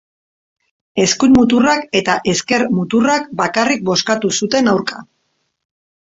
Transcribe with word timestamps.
Eskuin 1.01 1.33
muturrak 1.39 1.83
eta 1.99 2.15
ezker 2.31 2.65
muturrak 2.77 3.27
bakarrik 3.41 3.83
bozkatu 3.91 4.31
zuten 4.41 4.71
aurka. 4.73 5.03